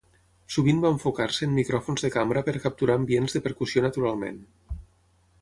[0.53, 4.43] Sovint va enfocar-se en micròfons de cambra per capturar ambients de percussió naturalment.